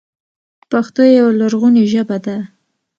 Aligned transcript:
پښتو 0.71 1.01
یوه 1.17 1.31
لرغوني 1.39 1.83
ژبه 1.91 2.17
ده. 2.25 2.37